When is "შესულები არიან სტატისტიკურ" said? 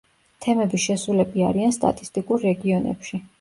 0.85-2.43